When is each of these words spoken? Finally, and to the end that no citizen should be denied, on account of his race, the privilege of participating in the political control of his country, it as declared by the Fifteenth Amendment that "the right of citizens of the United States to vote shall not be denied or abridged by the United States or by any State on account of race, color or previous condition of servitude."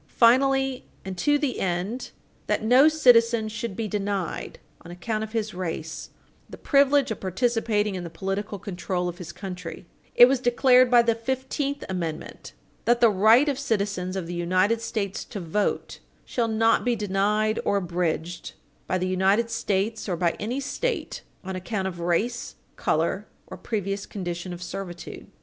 Finally, 0.07 0.83
and 1.05 1.15
to 1.15 1.37
the 1.37 1.59
end 1.59 2.09
that 2.47 2.63
no 2.63 2.87
citizen 2.87 3.47
should 3.47 3.75
be 3.75 3.87
denied, 3.87 4.57
on 4.83 4.89
account 4.89 5.23
of 5.23 5.33
his 5.33 5.53
race, 5.53 6.09
the 6.49 6.57
privilege 6.57 7.11
of 7.11 7.19
participating 7.19 7.93
in 7.93 8.03
the 8.03 8.09
political 8.09 8.57
control 8.57 9.07
of 9.07 9.19
his 9.19 9.31
country, 9.31 9.85
it 10.15 10.25
as 10.27 10.39
declared 10.39 10.89
by 10.89 11.03
the 11.03 11.13
Fifteenth 11.13 11.83
Amendment 11.87 12.53
that 12.85 12.99
"the 12.99 13.11
right 13.11 13.47
of 13.47 13.59
citizens 13.59 14.15
of 14.15 14.25
the 14.25 14.33
United 14.33 14.81
States 14.81 15.23
to 15.25 15.39
vote 15.39 15.99
shall 16.25 16.47
not 16.47 16.83
be 16.83 16.95
denied 16.95 17.59
or 17.63 17.77
abridged 17.77 18.53
by 18.87 18.97
the 18.97 19.05
United 19.07 19.51
States 19.51 20.09
or 20.09 20.15
by 20.17 20.31
any 20.39 20.59
State 20.59 21.21
on 21.43 21.55
account 21.55 21.87
of 21.87 21.99
race, 21.99 22.55
color 22.75 23.27
or 23.45 23.55
previous 23.55 24.07
condition 24.07 24.51
of 24.51 24.63
servitude." 24.63 25.27